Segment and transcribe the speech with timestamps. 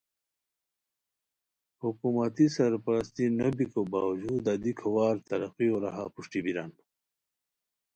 [1.83, 6.71] حکومتی سرپرسرتی نو بیکو باوجودا دی کھوار ترقیو راہاپروشٹی بیران